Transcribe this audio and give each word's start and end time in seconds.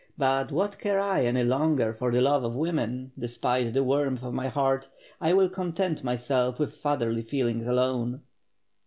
But 0.17 0.51
what 0.51 0.79
care 0.79 0.99
I 0.99 1.25
any 1.25 1.43
longer 1.43 1.93
for 1.93 2.11
the 2.11 2.21
love 2.21 2.43
of 2.43 2.55
women, 2.55 3.11
despite 3.19 3.71
the 3.75 3.83
warmth 3.83 4.23
'of 4.23 4.33
my 4.33 4.47
heart— 4.47 4.89
^I 5.21 5.37
will 5.37 5.47
content 5.47 6.03
myself 6.03 6.57
with 6.57 6.73
fatherly 6.75 7.21
feelings 7.21 7.67
alone." 7.67 8.23